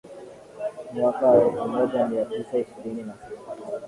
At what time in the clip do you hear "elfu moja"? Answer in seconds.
1.43-2.07